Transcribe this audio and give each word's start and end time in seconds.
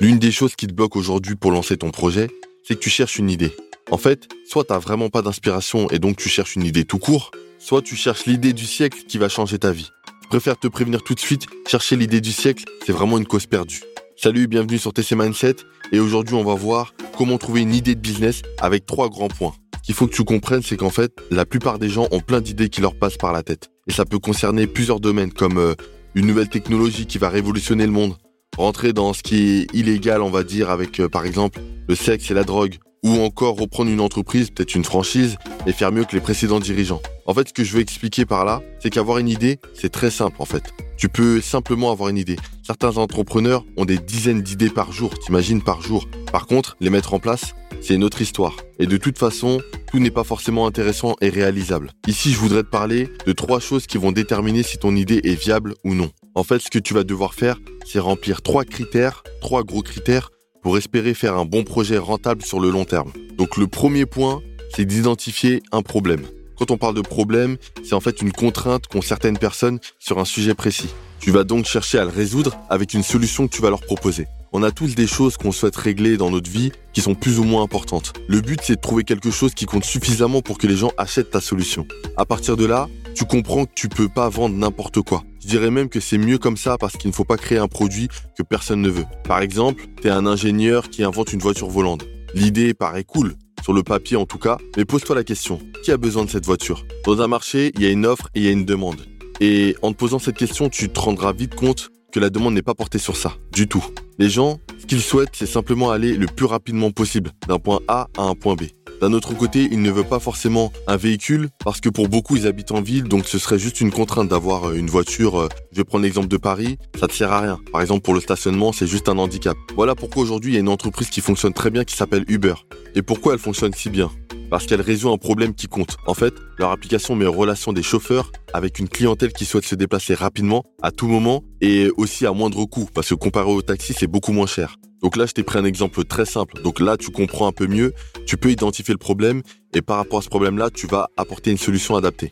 L'une 0.00 0.18
des 0.18 0.32
choses 0.32 0.56
qui 0.56 0.66
te 0.66 0.72
bloque 0.72 0.96
aujourd'hui 0.96 1.36
pour 1.36 1.52
lancer 1.52 1.76
ton 1.76 1.92
projet, 1.92 2.28
c'est 2.64 2.74
que 2.74 2.80
tu 2.80 2.90
cherches 2.90 3.18
une 3.20 3.30
idée. 3.30 3.52
En 3.92 3.96
fait, 3.96 4.26
soit 4.48 4.64
t'as 4.64 4.80
vraiment 4.80 5.08
pas 5.08 5.22
d'inspiration 5.22 5.88
et 5.90 6.00
donc 6.00 6.16
tu 6.16 6.28
cherches 6.28 6.56
une 6.56 6.64
idée 6.64 6.84
tout 6.84 6.98
court, 6.98 7.30
soit 7.60 7.80
tu 7.80 7.94
cherches 7.94 8.26
l'idée 8.26 8.52
du 8.52 8.66
siècle 8.66 9.04
qui 9.06 9.18
va 9.18 9.28
changer 9.28 9.56
ta 9.60 9.70
vie. 9.70 9.88
Je 10.24 10.28
préfère 10.28 10.58
te 10.58 10.66
prévenir 10.66 11.04
tout 11.04 11.14
de 11.14 11.20
suite, 11.20 11.46
chercher 11.68 11.94
l'idée 11.94 12.20
du 12.20 12.32
siècle, 12.32 12.64
c'est 12.84 12.90
vraiment 12.92 13.18
une 13.18 13.26
cause 13.26 13.46
perdue. 13.46 13.82
Salut, 14.16 14.48
bienvenue 14.48 14.78
sur 14.78 14.92
TC 14.92 15.14
Mindset 15.14 15.56
et 15.92 16.00
aujourd'hui 16.00 16.34
on 16.34 16.44
va 16.44 16.54
voir 16.54 16.92
comment 17.16 17.38
trouver 17.38 17.60
une 17.60 17.74
idée 17.74 17.94
de 17.94 18.00
business 18.00 18.42
avec 18.58 18.86
trois 18.86 19.08
grands 19.08 19.28
points. 19.28 19.54
Ce 19.76 19.86
qu'il 19.86 19.94
faut 19.94 20.08
que 20.08 20.14
tu 20.14 20.24
comprennes, 20.24 20.62
c'est 20.62 20.76
qu'en 20.76 20.90
fait, 20.90 21.12
la 21.30 21.44
plupart 21.44 21.78
des 21.78 21.88
gens 21.88 22.08
ont 22.10 22.20
plein 22.20 22.40
d'idées 22.40 22.68
qui 22.68 22.80
leur 22.80 22.98
passent 22.98 23.18
par 23.18 23.32
la 23.32 23.44
tête. 23.44 23.70
Et 23.86 23.92
ça 23.92 24.04
peut 24.04 24.18
concerner 24.18 24.66
plusieurs 24.66 24.98
domaines 24.98 25.32
comme 25.32 25.58
euh, 25.58 25.74
une 26.16 26.26
nouvelle 26.26 26.48
technologie 26.48 27.06
qui 27.06 27.18
va 27.18 27.28
révolutionner 27.28 27.86
le 27.86 27.92
monde, 27.92 28.16
rentrer 28.56 28.92
dans 28.92 29.12
ce 29.12 29.22
qui 29.22 29.36
est 29.36 29.74
illégal, 29.74 30.22
on 30.22 30.30
va 30.30 30.44
dire, 30.44 30.70
avec 30.70 31.00
euh, 31.00 31.08
par 31.08 31.24
exemple 31.24 31.60
le 31.88 31.94
sexe 31.94 32.30
et 32.30 32.34
la 32.34 32.44
drogue, 32.44 32.78
ou 33.04 33.20
encore 33.20 33.56
reprendre 33.56 33.90
une 33.90 34.00
entreprise, 34.00 34.50
peut-être 34.50 34.74
une 34.74 34.84
franchise, 34.84 35.36
et 35.66 35.72
faire 35.72 35.92
mieux 35.92 36.04
que 36.04 36.14
les 36.14 36.20
précédents 36.20 36.58
dirigeants. 36.58 37.02
En 37.26 37.34
fait, 37.34 37.48
ce 37.48 37.52
que 37.52 37.62
je 37.62 37.74
veux 37.74 37.80
expliquer 37.80 38.24
par 38.24 38.44
là, 38.44 38.62
c'est 38.80 38.90
qu'avoir 38.90 39.18
une 39.18 39.28
idée, 39.28 39.58
c'est 39.74 39.90
très 39.90 40.10
simple 40.10 40.36
en 40.38 40.46
fait. 40.46 40.72
Tu 40.96 41.08
peux 41.08 41.40
simplement 41.40 41.90
avoir 41.90 42.08
une 42.08 42.16
idée. 42.16 42.36
Certains 42.62 42.96
entrepreneurs 42.96 43.64
ont 43.76 43.84
des 43.84 43.98
dizaines 43.98 44.42
d'idées 44.42 44.70
par 44.70 44.92
jour, 44.92 45.18
t'imagines 45.18 45.62
par 45.62 45.82
jour. 45.82 46.08
Par 46.32 46.46
contre, 46.46 46.76
les 46.80 46.90
mettre 46.90 47.12
en 47.12 47.18
place, 47.18 47.54
c'est 47.82 47.94
une 47.94 48.04
autre 48.04 48.22
histoire. 48.22 48.56
Et 48.78 48.86
de 48.86 48.96
toute 48.96 49.18
façon, 49.18 49.60
tout 49.90 49.98
n'est 49.98 50.10
pas 50.10 50.24
forcément 50.24 50.66
intéressant 50.66 51.14
et 51.20 51.28
réalisable. 51.28 51.90
Ici, 52.06 52.32
je 52.32 52.38
voudrais 52.38 52.62
te 52.62 52.68
parler 52.68 53.10
de 53.26 53.32
trois 53.32 53.60
choses 53.60 53.86
qui 53.86 53.98
vont 53.98 54.12
déterminer 54.12 54.62
si 54.62 54.78
ton 54.78 54.96
idée 54.96 55.20
est 55.24 55.38
viable 55.38 55.74
ou 55.84 55.94
non. 55.94 56.10
En 56.36 56.42
fait, 56.42 56.58
ce 56.58 56.68
que 56.68 56.80
tu 56.80 56.94
vas 56.94 57.04
devoir 57.04 57.32
faire, 57.32 57.60
c'est 57.86 58.00
remplir 58.00 58.42
trois 58.42 58.64
critères, 58.64 59.22
trois 59.40 59.62
gros 59.62 59.82
critères 59.82 60.32
pour 60.62 60.76
espérer 60.76 61.14
faire 61.14 61.36
un 61.36 61.44
bon 61.44 61.62
projet 61.62 61.96
rentable 61.96 62.42
sur 62.42 62.58
le 62.58 62.70
long 62.70 62.84
terme. 62.84 63.12
Donc 63.38 63.56
le 63.56 63.68
premier 63.68 64.04
point, 64.04 64.42
c'est 64.74 64.84
d'identifier 64.84 65.62
un 65.70 65.82
problème. 65.82 66.22
Quand 66.58 66.72
on 66.72 66.76
parle 66.76 66.96
de 66.96 67.02
problème, 67.02 67.56
c'est 67.84 67.94
en 67.94 68.00
fait 68.00 68.20
une 68.20 68.32
contrainte 68.32 68.88
qu'ont 68.88 69.00
certaines 69.00 69.38
personnes 69.38 69.78
sur 70.00 70.18
un 70.18 70.24
sujet 70.24 70.54
précis. 70.54 70.88
Tu 71.20 71.30
vas 71.30 71.44
donc 71.44 71.66
chercher 71.66 71.98
à 71.98 72.04
le 72.04 72.10
résoudre 72.10 72.56
avec 72.68 72.94
une 72.94 73.04
solution 73.04 73.46
que 73.46 73.54
tu 73.54 73.62
vas 73.62 73.70
leur 73.70 73.82
proposer. 73.82 74.26
On 74.52 74.64
a 74.64 74.72
tous 74.72 74.96
des 74.96 75.06
choses 75.06 75.36
qu'on 75.36 75.52
souhaite 75.52 75.76
régler 75.76 76.16
dans 76.16 76.30
notre 76.30 76.50
vie 76.50 76.72
qui 76.92 77.00
sont 77.00 77.14
plus 77.14 77.38
ou 77.38 77.44
moins 77.44 77.62
importantes. 77.62 78.12
Le 78.26 78.40
but, 78.40 78.60
c'est 78.62 78.76
de 78.76 78.80
trouver 78.80 79.04
quelque 79.04 79.30
chose 79.30 79.54
qui 79.54 79.66
compte 79.66 79.84
suffisamment 79.84 80.42
pour 80.42 80.58
que 80.58 80.66
les 80.66 80.76
gens 80.76 80.90
achètent 80.96 81.30
ta 81.30 81.40
solution. 81.40 81.86
À 82.16 82.24
partir 82.24 82.56
de 82.56 82.64
là, 82.64 82.88
tu 83.14 83.24
comprends 83.24 83.66
que 83.66 83.72
tu 83.74 83.88
peux 83.88 84.08
pas 84.08 84.28
vendre 84.28 84.56
n'importe 84.56 85.00
quoi. 85.02 85.22
Je 85.44 85.50
dirais 85.50 85.70
même 85.70 85.90
que 85.90 86.00
c'est 86.00 86.16
mieux 86.16 86.38
comme 86.38 86.56
ça 86.56 86.78
parce 86.78 86.96
qu'il 86.96 87.10
ne 87.10 87.14
faut 87.14 87.26
pas 87.26 87.36
créer 87.36 87.58
un 87.58 87.68
produit 87.68 88.08
que 88.34 88.42
personne 88.42 88.80
ne 88.80 88.88
veut. 88.88 89.04
Par 89.24 89.42
exemple, 89.42 89.84
tu 90.00 90.08
es 90.08 90.10
un 90.10 90.24
ingénieur 90.24 90.88
qui 90.88 91.04
invente 91.04 91.34
une 91.34 91.40
voiture 91.40 91.68
volante. 91.68 92.06
L'idée 92.32 92.72
paraît 92.72 93.04
cool, 93.04 93.34
sur 93.62 93.74
le 93.74 93.82
papier 93.82 94.16
en 94.16 94.24
tout 94.24 94.38
cas, 94.38 94.56
mais 94.78 94.86
pose-toi 94.86 95.14
la 95.14 95.22
question, 95.22 95.60
qui 95.84 95.92
a 95.92 95.98
besoin 95.98 96.24
de 96.24 96.30
cette 96.30 96.46
voiture? 96.46 96.86
Dans 97.04 97.20
un 97.20 97.28
marché, 97.28 97.72
il 97.74 97.82
y 97.82 97.86
a 97.86 97.90
une 97.90 98.06
offre 98.06 98.30
et 98.34 98.40
il 98.40 98.46
y 98.46 98.48
a 98.48 98.52
une 98.52 98.64
demande. 98.64 99.02
Et 99.38 99.76
en 99.82 99.92
te 99.92 99.98
posant 99.98 100.18
cette 100.18 100.38
question, 100.38 100.70
tu 100.70 100.88
te 100.88 100.98
rendras 100.98 101.34
vite 101.34 101.54
compte 101.54 101.90
que 102.10 102.20
la 102.20 102.30
demande 102.30 102.54
n'est 102.54 102.62
pas 102.62 102.74
portée 102.74 102.98
sur 102.98 103.16
ça, 103.16 103.34
du 103.52 103.68
tout. 103.68 103.84
Les 104.16 104.30
gens, 104.30 104.60
ce 104.78 104.86
qu'ils 104.86 105.02
souhaitent, 105.02 105.30
c'est 105.32 105.46
simplement 105.46 105.90
aller 105.90 106.16
le 106.16 106.26
plus 106.26 106.46
rapidement 106.46 106.92
possible 106.92 107.32
d'un 107.48 107.58
point 107.58 107.80
A 107.88 108.06
à 108.16 108.22
un 108.22 108.34
point 108.34 108.54
B. 108.54 108.62
D'un 109.00 109.12
autre 109.12 109.34
côté, 109.34 109.68
il 109.72 109.82
ne 109.82 109.90
veut 109.90 110.04
pas 110.04 110.20
forcément 110.20 110.72
un 110.86 110.96
véhicule 110.96 111.48
parce 111.64 111.80
que 111.80 111.88
pour 111.88 112.08
beaucoup, 112.08 112.36
ils 112.36 112.46
habitent 112.46 112.70
en 112.70 112.80
ville, 112.80 113.04
donc 113.04 113.26
ce 113.26 113.38
serait 113.38 113.58
juste 113.58 113.80
une 113.80 113.90
contrainte 113.90 114.28
d'avoir 114.28 114.70
euh, 114.70 114.74
une 114.74 114.86
voiture. 114.86 115.40
Euh, 115.40 115.48
je 115.72 115.78
vais 115.78 115.84
prendre 115.84 116.04
l'exemple 116.04 116.28
de 116.28 116.36
Paris, 116.36 116.78
ça 116.98 117.08
ne 117.08 117.12
sert 117.12 117.32
à 117.32 117.40
rien. 117.40 117.58
Par 117.72 117.80
exemple, 117.80 118.02
pour 118.02 118.14
le 118.14 118.20
stationnement, 118.20 118.72
c'est 118.72 118.86
juste 118.86 119.08
un 119.08 119.18
handicap. 119.18 119.56
Voilà 119.74 119.96
pourquoi 119.96 120.22
aujourd'hui, 120.22 120.52
il 120.52 120.54
y 120.54 120.58
a 120.58 120.60
une 120.60 120.68
entreprise 120.68 121.10
qui 121.10 121.20
fonctionne 121.20 121.52
très 121.52 121.70
bien 121.70 121.82
qui 121.82 121.96
s'appelle 121.96 122.24
Uber. 122.28 122.54
Et 122.94 123.02
pourquoi 123.02 123.32
elle 123.32 123.40
fonctionne 123.40 123.74
si 123.74 123.90
bien? 123.90 124.10
Parce 124.50 124.66
qu'elle 124.66 124.80
résout 124.80 125.10
un 125.10 125.18
problème 125.18 125.54
qui 125.54 125.66
compte. 125.66 125.96
En 126.06 126.14
fait, 126.14 126.34
leur 126.58 126.70
application 126.70 127.16
met 127.16 127.26
en 127.26 127.32
relation 127.32 127.72
des 127.72 127.82
chauffeurs 127.82 128.30
avec 128.52 128.78
une 128.78 128.88
clientèle 128.88 129.32
qui 129.32 129.44
souhaite 129.44 129.64
se 129.64 129.74
déplacer 129.74 130.14
rapidement, 130.14 130.64
à 130.82 130.90
tout 130.90 131.08
moment, 131.08 131.42
et 131.60 131.90
aussi 131.96 132.26
à 132.26 132.32
moindre 132.32 132.64
coût, 132.64 132.88
parce 132.94 133.08
que 133.08 133.14
comparé 133.14 133.50
au 133.50 133.62
taxi, 133.62 133.94
c'est 133.96 134.06
beaucoup 134.06 134.32
moins 134.32 134.46
cher. 134.46 134.76
Donc 135.02 135.16
là, 135.16 135.26
je 135.26 135.32
t'ai 135.32 135.42
pris 135.42 135.58
un 135.58 135.64
exemple 135.64 136.04
très 136.04 136.24
simple. 136.24 136.62
Donc 136.62 136.80
là, 136.80 136.96
tu 136.96 137.10
comprends 137.10 137.46
un 137.46 137.52
peu 137.52 137.66
mieux, 137.66 137.92
tu 138.26 138.36
peux 138.36 138.50
identifier 138.50 138.94
le 138.94 138.98
problème, 138.98 139.42
et 139.74 139.82
par 139.82 139.96
rapport 139.96 140.20
à 140.20 140.22
ce 140.22 140.28
problème-là, 140.28 140.70
tu 140.70 140.86
vas 140.86 141.08
apporter 141.16 141.50
une 141.50 141.58
solution 141.58 141.96
adaptée. 141.96 142.30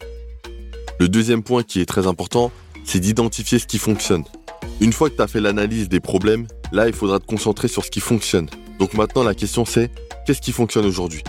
Le 0.99 1.09
deuxième 1.09 1.43
point 1.43 1.63
qui 1.63 1.81
est 1.81 1.87
très 1.87 2.07
important, 2.07 2.51
c'est 2.85 3.01
d'identifier 3.01 3.59
ce 3.59 3.67
qui 3.67 3.79
fonctionne. 3.79 4.25
Une 4.81 4.93
fois 4.93 5.11
que 5.11 5.17
tu 5.17 5.23
as 5.23 5.27
fait 5.27 5.41
l'analyse 5.41 5.89
des 5.89 6.01
problèmes, 6.01 6.47
là, 6.73 6.89
il 6.89 6.95
faudra 6.95 7.19
te 7.19 7.27
concentrer 7.27 7.69
sur 7.69 7.85
ce 7.85 7.91
qui 7.91 8.01
fonctionne. 8.01 8.49
Donc 8.79 8.95
maintenant, 8.95 9.23
la 9.23 9.35
question 9.35 9.65
c'est, 9.65 9.91
qu'est-ce 10.27 10.41
qui 10.41 10.53
fonctionne 10.53 10.87
aujourd'hui? 10.87 11.23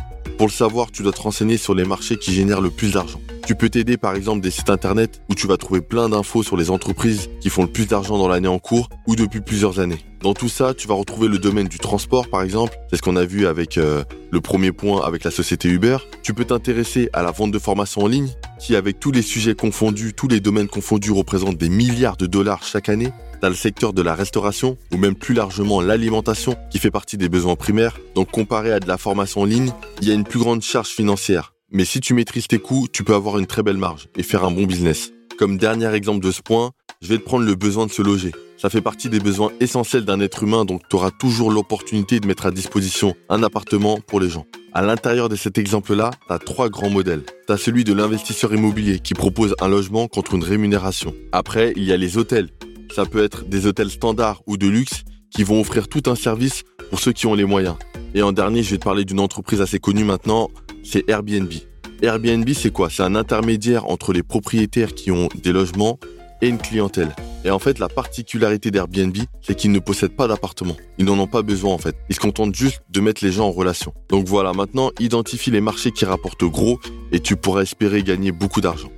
Pour 0.43 0.49
le 0.49 0.51
savoir, 0.51 0.91
tu 0.91 1.03
dois 1.03 1.13
te 1.13 1.21
renseigner 1.21 1.55
sur 1.55 1.73
les 1.73 1.85
marchés 1.85 2.17
qui 2.17 2.33
génèrent 2.33 2.59
le 2.59 2.69
plus 2.69 2.91
d'argent. 2.91 3.21
Tu 3.45 3.55
peux 3.55 3.69
t'aider 3.69 3.97
par 3.97 4.15
exemple 4.15 4.39
des 4.39 4.51
sites 4.51 4.69
internet 4.69 5.21
où 5.29 5.35
tu 5.35 5.47
vas 5.47 5.57
trouver 5.57 5.81
plein 5.81 6.07
d'infos 6.07 6.43
sur 6.43 6.55
les 6.55 6.69
entreprises 6.69 7.29
qui 7.41 7.49
font 7.49 7.63
le 7.63 7.67
plus 7.67 7.87
d'argent 7.87 8.17
dans 8.17 8.29
l'année 8.29 8.47
en 8.47 8.57
cours 8.57 8.87
ou 9.05 9.17
depuis 9.17 9.41
plusieurs 9.41 9.81
années. 9.81 9.99
Dans 10.21 10.33
tout 10.33 10.47
ça, 10.47 10.73
tu 10.73 10.87
vas 10.87 10.93
retrouver 10.93 11.27
le 11.27 11.37
domaine 11.37 11.67
du 11.67 11.77
transport 11.77 12.29
par 12.29 12.41
exemple, 12.41 12.73
c'est 12.89 12.95
ce 12.95 13.01
qu'on 13.01 13.17
a 13.17 13.25
vu 13.25 13.45
avec 13.45 13.77
euh, 13.77 14.05
le 14.31 14.39
premier 14.39 14.71
point 14.71 15.05
avec 15.05 15.25
la 15.25 15.31
société 15.31 15.67
Uber. 15.67 15.97
Tu 16.21 16.33
peux 16.33 16.45
t'intéresser 16.45 17.09
à 17.11 17.21
la 17.21 17.31
vente 17.31 17.51
de 17.51 17.59
formation 17.59 18.03
en 18.03 18.07
ligne 18.07 18.29
qui 18.59 18.77
avec 18.77 19.01
tous 19.01 19.11
les 19.11 19.21
sujets 19.21 19.55
confondus, 19.55 20.13
tous 20.13 20.29
les 20.29 20.39
domaines 20.39 20.69
confondus 20.69 21.11
représentent 21.11 21.57
des 21.57 21.67
milliards 21.67 22.15
de 22.15 22.27
dollars 22.27 22.63
chaque 22.63 22.87
année 22.87 23.11
dans 23.41 23.49
le 23.49 23.55
secteur 23.55 23.91
de 23.91 24.01
la 24.01 24.15
restauration 24.15 24.77
ou 24.93 24.97
même 24.97 25.15
plus 25.15 25.33
largement 25.35 25.81
l'alimentation 25.81 26.55
qui 26.71 26.79
fait 26.79 26.91
partie 26.91 27.17
des 27.17 27.27
besoins 27.27 27.57
primaires. 27.57 27.99
Donc 28.15 28.31
comparé 28.31 28.71
à 28.71 28.79
de 28.79 28.87
la 28.87 28.97
formation 28.97 29.41
en 29.41 29.45
ligne, 29.45 29.71
il 30.01 30.07
y 30.07 30.11
a 30.11 30.13
une 30.13 30.23
plus 30.23 30.39
grande 30.39 30.61
charge 30.61 30.87
financière. 30.87 31.52
Mais 31.73 31.85
si 31.85 31.99
tu 31.99 32.13
maîtrises 32.13 32.47
tes 32.47 32.59
coûts, 32.59 32.87
tu 32.91 33.03
peux 33.03 33.15
avoir 33.15 33.39
une 33.39 33.47
très 33.47 33.63
belle 33.63 33.77
marge 33.77 34.07
et 34.15 34.23
faire 34.23 34.45
un 34.45 34.51
bon 34.51 34.63
business. 34.65 35.11
Comme 35.37 35.57
dernier 35.57 35.93
exemple 35.93 36.23
de 36.23 36.31
ce 36.31 36.41
point, 36.41 36.71
je 37.01 37.07
vais 37.07 37.17
te 37.17 37.23
prendre 37.23 37.45
le 37.45 37.55
besoin 37.55 37.85
de 37.87 37.91
se 37.91 38.01
loger. 38.01 38.31
Ça 38.57 38.69
fait 38.69 38.79
partie 38.81 39.09
des 39.09 39.19
besoins 39.19 39.51
essentiels 39.59 40.05
d'un 40.05 40.19
être 40.19 40.43
humain, 40.43 40.63
donc 40.63 40.83
tu 40.87 40.95
auras 40.95 41.11
toujours 41.11 41.51
l'opportunité 41.51 42.19
de 42.19 42.27
mettre 42.27 42.45
à 42.45 42.51
disposition 42.51 43.15
un 43.27 43.43
appartement 43.43 43.99
pour 44.07 44.19
les 44.19 44.29
gens. 44.29 44.45
À 44.73 44.83
l'intérieur 44.83 45.27
de 45.27 45.35
cet 45.35 45.57
exemple-là, 45.57 46.11
tu 46.27 46.33
as 46.33 46.39
trois 46.39 46.69
grands 46.69 46.91
modèles. 46.91 47.23
Tu 47.47 47.53
as 47.53 47.57
celui 47.57 47.83
de 47.83 47.93
l'investisseur 47.93 48.53
immobilier 48.53 48.99
qui 48.99 49.15
propose 49.15 49.55
un 49.59 49.67
logement 49.67 50.07
contre 50.07 50.35
une 50.35 50.43
rémunération. 50.43 51.13
Après, 51.31 51.73
il 51.75 51.83
y 51.83 51.91
a 51.91 51.97
les 51.97 52.17
hôtels 52.17 52.49
ça 52.93 53.05
peut 53.05 53.23
être 53.23 53.45
des 53.45 53.65
hôtels 53.65 53.89
standards 53.89 54.43
ou 54.45 54.55
de 54.55 54.67
luxe 54.67 55.03
qui 55.31 55.43
vont 55.43 55.59
offrir 55.59 55.87
tout 55.87 56.03
un 56.05 56.13
service 56.13 56.61
pour 56.91 56.99
ceux 56.99 57.11
qui 57.11 57.25
ont 57.25 57.33
les 57.33 57.43
moyens. 57.43 57.75
Et 58.13 58.21
en 58.21 58.31
dernier, 58.31 58.61
je 58.61 58.69
vais 58.69 58.77
te 58.77 58.83
parler 58.83 59.03
d'une 59.03 59.19
entreprise 59.19 59.61
assez 59.61 59.79
connue 59.79 60.03
maintenant, 60.03 60.51
c'est 60.83 61.09
Airbnb. 61.09 61.51
Airbnb, 62.01 62.49
c'est 62.53 62.71
quoi? 62.71 62.89
C'est 62.89 63.03
un 63.03 63.15
intermédiaire 63.15 63.89
entre 63.89 64.13
les 64.13 64.23
propriétaires 64.23 64.93
qui 64.93 65.11
ont 65.11 65.29
des 65.41 65.53
logements 65.53 65.99
et 66.41 66.49
une 66.49 66.57
clientèle. 66.57 67.15
Et 67.45 67.49
en 67.49 67.59
fait, 67.59 67.79
la 67.79 67.87
particularité 67.87 68.71
d'Airbnb, 68.71 69.15
c'est 69.41 69.55
qu'ils 69.55 69.71
ne 69.71 69.79
possèdent 69.79 70.15
pas 70.15 70.27
d'appartement. 70.27 70.75
Ils 70.97 71.05
n'en 71.05 71.17
ont 71.19 71.27
pas 71.27 71.41
besoin 71.41 71.73
en 71.73 71.77
fait. 71.77 71.95
Ils 72.09 72.15
se 72.15 72.19
contentent 72.19 72.55
juste 72.55 72.81
de 72.89 72.99
mettre 72.99 73.23
les 73.23 73.31
gens 73.31 73.47
en 73.47 73.51
relation. 73.51 73.93
Donc 74.09 74.27
voilà, 74.27 74.53
maintenant, 74.53 74.91
identifie 74.99 75.51
les 75.51 75.61
marchés 75.61 75.91
qui 75.91 76.05
rapportent 76.05 76.43
gros 76.43 76.79
et 77.11 77.19
tu 77.19 77.35
pourras 77.35 77.61
espérer 77.61 78.03
gagner 78.03 78.31
beaucoup 78.31 78.61
d'argent. 78.61 78.91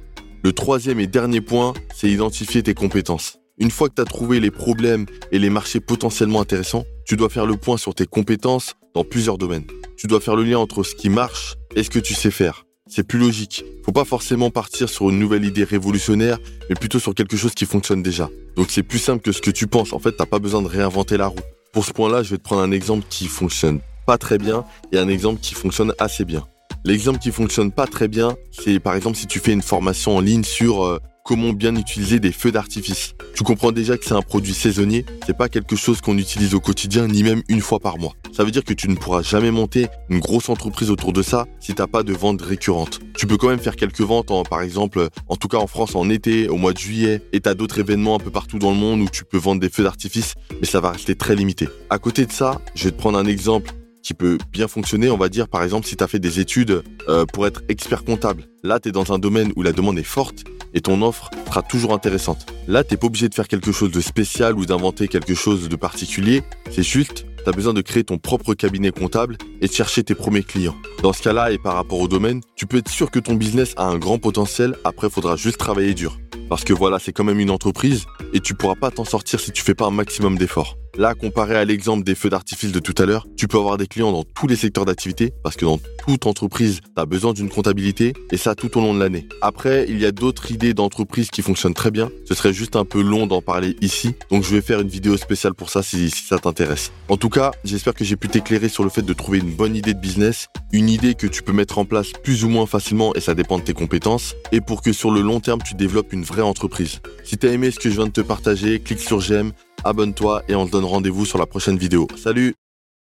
Le 0.44 0.53
troisième 0.53 1.00
et 1.00 1.07
dernier 1.07 1.41
point, 1.41 1.73
c'est 1.96 2.09
identifier 2.09 2.62
tes 2.62 2.73
compétences. 2.73 3.38
Une 3.57 3.72
fois 3.72 3.90
que 3.90 3.96
tu 3.96 4.02
as 4.02 4.06
trouvé 4.06 4.40
les 4.40 4.52
problèmes 4.52 5.06
et 5.31 5.40
les 5.40 5.50
marchés 5.50 5.79
potentiellement 5.79 6.41
intéressants, 6.41 6.85
tu 7.06 7.16
dois 7.16 7.29
faire 7.29 7.46
le 7.46 7.56
point 7.56 7.78
sur 7.78 7.96
tes 7.96 8.06
compétences 8.06 8.75
dans 8.94 9.03
plusieurs 9.03 9.38
domaines. 9.38 9.66
Tu 9.97 10.07
dois 10.07 10.19
faire 10.19 10.35
le 10.35 10.44
lien 10.44 10.59
entre 10.59 10.84
ce 10.84 10.94
qui 10.94 11.09
marche 11.09 11.56
et 11.75 11.84
ce 11.84 11.90
que 11.90 12.00
tu 12.00 12.13
sais 12.13 12.31
faire. 12.31 12.66
C'est 12.88 13.03
plus 13.03 13.19
logique. 13.19 13.66
Faut 13.84 13.91
pas 13.91 14.06
forcément 14.06 14.52
partir 14.52 14.90
sur 14.90 15.09
une 15.09 15.19
nouvelle 15.19 15.44
idée 15.44 15.63
révolutionnaire, 15.63 16.38
mais 16.69 16.75
plutôt 16.75 17.00
sur 17.00 17.16
quelque 17.16 17.36
chose 17.36 17.53
qui 17.53 17.66
fonctionne 17.66 18.03
déjà. 18.03 18.30
Donc 18.56 18.68
c'est 18.69 18.84
plus 18.84 19.00
simple 19.00 19.24
que 19.24 19.31
ce 19.31 19.41
que 19.41 19.52
tu 19.52 19.68
penses. 19.68 19.91
En 19.91 20.00
fait, 20.00 20.12
t'as 20.12 20.25
pas 20.25 20.40
besoin 20.40 20.62
de 20.62 20.68
réinventer 20.68 21.18
la 21.18 21.28
roue. 21.28 21.40
Pour 21.74 21.85
ce 21.85 21.91
point-là, 21.91 22.24
je 22.24 22.31
vais 22.31 22.38
te 22.38 22.44
prendre 22.44 22.62
un 22.62 22.72
exemple 22.72 23.05
qui 23.09 23.28
fonctionne 23.28 23.79
pas 24.05 24.17
très 24.17 24.38
bien 24.38 24.64
et 24.91 25.00
un 25.00 25.08
exemple 25.08 25.41
qui 25.41 25.55
fonctionne 25.55 25.94
assez 25.97 26.26
bien. 26.26 26.47
L'exemple 26.84 27.17
qui 27.17 27.32
fonctionne 27.32 27.72
pas 27.72 27.88
très 27.88 28.08
bien, 28.08 28.35
c'est 28.52 28.79
par 28.79 28.94
exemple 28.94 29.17
si 29.17 29.26
tu 29.26 29.40
fais 29.40 29.52
une 29.52 29.64
formation 29.64 30.16
en 30.16 30.20
ligne 30.20 30.44
sur 30.44 30.85
euh, 30.85 31.00
comment 31.26 31.52
bien 31.52 31.76
utiliser 31.76 32.20
des 32.20 32.32
feux 32.32 32.52
d'artifice. 32.52 33.16
Tu 33.34 33.44
comprends 33.44 33.72
déjà 33.72 33.97
que 33.97 34.05
c'est 34.05 34.14
un 34.14 34.22
produit 34.22 34.53
saisonnier, 34.53 35.03
c'est 35.26 35.35
pas 35.35 35.50
quelque 35.50 35.76
chose 35.76 36.00
qu'on 36.00 36.20
utilise 36.20 36.53
au 36.53 36.59
quotidien 36.59 37.08
ni 37.08 37.23
même 37.23 37.41
une 37.50 37.61
fois 37.61 37.79
par 37.79 37.97
mois. 37.97 38.14
Ça 38.35 38.43
veut 38.43 38.52
dire 38.52 38.66
que 38.66 38.73
tu 38.73 38.90
ne 38.90 38.96
pourras 38.96 39.22
jamais 39.22 39.49
monter 39.49 39.87
une 40.09 40.20
grosse 40.20 40.49
entreprise 40.49 40.91
autour 40.91 41.14
de 41.14 41.22
ça 41.22 41.46
si 41.61 41.73
t'as 41.73 41.87
pas 41.87 42.03
de 42.03 42.11
vente 42.11 42.41
récurrente. 42.41 42.99
Tu 43.17 43.28
peux 43.28 43.37
quand 43.37 43.47
même 43.47 43.59
faire 43.59 43.78
quelques 43.78 44.02
ventes, 44.02 44.29
en, 44.29 44.43
par 44.43 44.61
exemple, 44.61 45.08
en 45.29 45.37
tout 45.37 45.47
cas 45.47 45.55
en 45.55 45.67
France 45.67 45.96
en 45.96 46.09
été, 46.09 46.49
au 46.49 46.58
mois 46.58 46.73
de 46.73 46.78
juillet, 46.78 47.22
et 47.32 47.40
t'as 47.40 47.53
d'autres 47.53 47.79
événements 47.79 48.16
un 48.16 48.20
peu 48.20 48.32
partout 48.32 48.59
dans 48.59 48.72
le 48.72 48.78
monde 48.78 48.99
où 48.99 49.08
tu 49.09 49.23
peux 49.23 49.37
vendre 49.37 49.61
des 49.61 49.70
feux 49.70 49.84
d'artifice, 49.84 50.34
mais 50.59 50.67
ça 50.67 50.82
va 50.82 50.91
rester 50.91 51.16
très 51.16 51.34
limité. 51.34 51.70
À 51.90 51.97
côté 51.97 52.26
de 52.26 52.32
ça, 52.34 52.59
je 52.76 52.84
vais 52.84 52.91
te 52.91 52.97
prendre 52.97 53.17
un 53.17 53.26
exemple 53.26 53.72
qui 54.03 54.14
peut 54.14 54.38
bien 54.52 54.67
fonctionner, 54.67 55.09
on 55.09 55.17
va 55.17 55.29
dire, 55.29 55.47
par 55.47 55.64
exemple, 55.64 55.88
si 55.88 55.96
tu 55.96 56.03
as 56.03 56.08
fait 56.08 56.20
des 56.20 56.41
études 56.41 56.84
euh, 57.08 57.26
pour 57.26 57.47
être 57.47 57.64
expert 57.70 58.03
comptable. 58.03 58.49
Là, 58.64 58.81
tu 58.81 58.90
es 58.90 58.91
dans 58.91 59.14
un 59.14 59.17
domaine 59.17 59.53
où 59.55 59.64
la 59.64 59.72
demande 59.72 59.97
est 59.97 60.03
forte 60.03 60.43
et 60.73 60.81
ton 60.81 61.02
offre 61.03 61.31
sera 61.47 61.61
toujours 61.61 61.93
intéressante. 61.93 62.46
Là, 62.67 62.84
t'es 62.84 62.97
pas 62.97 63.08
obligé 63.08 63.29
de 63.29 63.34
faire 63.34 63.47
quelque 63.47 63.72
chose 63.72 63.91
de 63.91 64.02
spécial 64.02 64.55
ou 64.55 64.66
d'inventer 64.66 65.08
quelque 65.08 65.34
chose 65.35 65.70
de 65.70 65.76
particulier. 65.78 66.43
C'est 66.70 66.84
juste, 66.84 67.26
tu 67.46 67.50
as 67.50 67.53
besoin 67.53 67.74
de 67.74 67.82
créer 67.82 68.03
ton 68.03 68.18
propre 68.18 68.56
cabinet 68.56 68.92
comptable 68.92 69.38
et 69.62 69.68
de 69.68 69.72
chercher 69.72 70.03
tes 70.03 70.16
premiers 70.16 70.42
clients. 70.42 70.76
Dans 71.03 71.14
ce 71.14 71.22
cas-là, 71.22 71.52
et 71.52 71.59
par 71.59 71.76
rapport 71.76 72.00
au 72.00 72.08
domaine, 72.08 72.42
tu 72.56 72.66
peux 72.66 72.78
être 72.78 72.90
sûr 72.90 73.12
que 73.12 73.20
ton 73.20 73.36
business 73.36 73.74
a 73.78 73.86
un 73.86 73.97
grand 74.00 74.18
potentiel. 74.18 74.76
Après, 74.84 75.09
faudra 75.12 75.36
juste 75.36 75.59
travailler 75.59 75.94
dur. 75.94 76.18
Parce 76.50 76.64
que 76.64 76.74
voilà, 76.74 76.97
c'est 76.97 77.14
quand 77.14 77.24
même 77.24 77.40
une 77.40 77.52
entreprise 77.52 78.06
et 78.34 78.40
tu 78.40 78.56
pourras 78.56 78.76
pas 78.76 78.90
t'en 78.90 79.06
sortir 79.06 79.40
si 79.40 79.52
tu 79.52 79.64
fais 79.64 79.76
pas 79.76 79.86
un 79.86 79.92
maximum 79.92 80.38
d'efforts. 80.38 80.76
Là, 80.97 81.14
comparé 81.14 81.58
à 81.58 81.66
l'exemple 81.66 82.06
des 82.06 82.16
feux 82.16 82.30
d'artifice 82.30 82.72
de 82.72 82.80
tout 82.80 82.96
à 82.97 83.06
l'heure, 83.06 83.28
tu 83.36 83.50
peux 83.50 83.58
avoir 83.58 83.76
des 83.76 83.86
clients 83.86 84.14
dans 84.14 84.24
tous 84.24 84.47
les 84.47 84.56
secteurs 84.56 84.86
d'activité 84.86 85.34
parce 85.44 85.58
que 85.58 85.66
dans 85.66 85.78
toute 85.78 86.26
entreprise, 86.26 86.80
tu 86.80 87.02
as 87.02 87.06
besoin 87.06 87.34
d'une 87.34 87.50
comptabilité 87.50 88.14
et 88.32 88.38
ça 88.38 88.56
tout 88.56 88.78
au 88.78 88.82
long 88.82 88.94
de 88.94 89.00
l'année. 89.00 89.28
Après, 89.42 89.86
il 89.90 90.00
y 90.00 90.06
a 90.06 90.14
d'autres 90.14 90.53
idées 90.53 90.74
d'entreprise 90.74 91.30
qui 91.32 91.42
fonctionnent 91.42 91.74
très 91.74 91.92
bien. 91.92 92.09
Ce 92.30 92.34
serait 92.34 92.53
juste 92.53 92.78
un 92.78 92.86
peu 92.86 93.02
long 93.02 93.28
d'en 93.28 93.42
parler 93.42 93.76
ici, 93.82 94.16
donc 94.32 94.46
je 94.46 94.56
vais 94.56 94.62
faire 94.62 94.80
une 94.80 94.88
vidéo 94.88 95.18
spéciale 95.18 95.53
pour 95.53 95.70
ça 95.70 95.84
si, 95.84 96.09
si 96.09 96.24
ça 96.24 96.40
t'intéresse. 96.40 96.94
En 97.09 97.18
tout 97.18 97.30
cas, 97.30 97.52
j'espère 97.66 97.94
que 97.94 98.06
j'ai 98.06 98.16
pu 98.16 98.30
t'éclairer 98.30 98.70
sur 98.70 98.86
le 98.86 98.90
fait 98.90 99.02
de 99.02 99.14
trouver 99.14 99.40
une 99.40 99.52
bonne 99.52 99.76
idée 99.76 99.94
de 99.94 100.00
business, 100.00 100.48
une 100.72 100.90
idée 100.90 101.16
que 101.16 101.28
tu 101.28 101.44
peux 101.44 101.52
mettre 101.52 101.78
en 101.78 101.84
place 101.84 102.14
plus 102.24 102.46
ou 102.46 102.50
moins 102.50 102.68
facilement 102.68 103.14
et 103.16 103.20
ça 103.20 103.34
dépend 103.34 103.58
de 103.58 103.64
tes 103.64 103.74
compétences, 103.74 104.34
et 104.53 104.62
pour 104.62 104.82
que 104.82 104.94
sur 104.94 105.12
le 105.12 105.20
long 105.20 105.41
terme, 105.41 105.59
tu 105.62 105.74
développes 105.74 106.14
une 106.14 106.24
vraie 106.24 106.41
entreprise. 106.41 107.02
Si 107.26 107.38
tu 107.38 107.48
as 107.48 107.52
aimé 107.52 107.70
ce 107.72 107.80
que 107.80 107.90
je 107.90 107.96
viens 107.96 108.08
de 108.08 108.12
te 108.12 108.22
partager, 108.22 108.80
clique 108.80 109.02
sur 109.02 109.20
j'aime, 109.20 109.52
abonne-toi 109.85 110.43
et 110.49 110.55
on 110.55 110.66
se 110.66 110.72
donne 110.72 110.85
rendez-vous 110.85 111.26
sur 111.26 111.37
la 111.37 111.46
prochaine 111.46 111.78
vidéo. 111.78 112.08
Salut 112.17 112.55